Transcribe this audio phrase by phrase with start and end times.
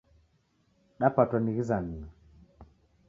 [0.99, 2.05] Dapatwa ni ghizamie